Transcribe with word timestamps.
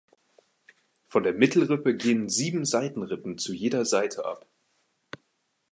Von 1.05 1.21
der 1.21 1.33
Mittelrippe 1.33 1.95
gehen 1.95 2.27
sieben 2.27 2.65
Seitenrippen 2.65 3.37
zu 3.37 3.53
jeder 3.53 3.85
Seite 3.85 4.25
ab. 4.25 4.47